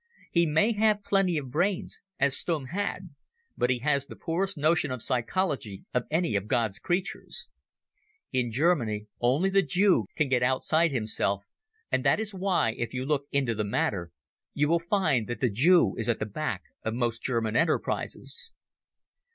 [0.31, 3.11] He may have plenty of brains, as Stumm had,
[3.55, 7.51] but he has the poorest notion of psychology of any of God's creatures.
[8.33, 11.43] In Germany only the Jew can get outside himself,
[11.91, 14.11] and that is why, if you look into the matter,
[14.55, 18.53] you will find that the Jew is at the back of most German enterprises.